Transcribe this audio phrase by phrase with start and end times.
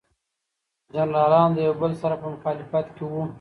[0.95, 3.21] جنرالان له یو بل سره په مخالفت کې وو.